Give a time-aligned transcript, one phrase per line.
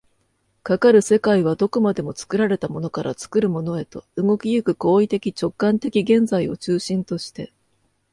[0.63, 7.51] かかる世界はどこまでも作られたものから作るものへと、動き行く行為的直観的現在を中心として、